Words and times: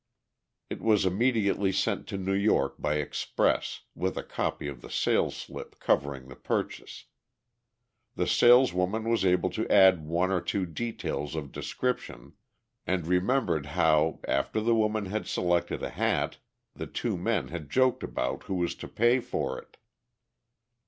It 0.67 0.81
was 0.81 1.05
immediately 1.05 1.71
sent 1.71 2.07
to 2.07 2.17
New 2.17 2.33
York 2.33 2.77
by 2.79 2.95
express, 2.95 3.81
with 3.93 4.17
a 4.17 4.23
copy 4.23 4.67
of 4.67 4.81
the 4.81 4.89
sales 4.89 5.37
slip 5.37 5.79
covering 5.79 6.27
the 6.27 6.35
purchase. 6.35 7.05
The 8.15 8.25
saleswoman 8.25 9.07
was 9.07 9.23
able 9.23 9.51
to 9.51 9.69
add 9.71 10.03
one 10.07 10.31
or 10.31 10.41
two 10.41 10.65
details 10.65 11.35
of 11.35 11.51
description, 11.51 12.33
and 12.87 13.05
remembered 13.05 13.67
how, 13.77 14.19
after 14.27 14.59
the 14.59 14.73
woman 14.73 15.05
had 15.05 15.27
selected 15.27 15.83
a 15.83 15.91
hat, 15.91 16.37
the 16.73 16.87
two 16.87 17.15
men 17.15 17.49
had 17.49 17.69
joked 17.69 18.01
about 18.01 18.45
who 18.45 18.55
was 18.55 18.73
to 18.77 18.87
pay 18.87 19.19
for 19.19 19.59
it. 19.61 19.77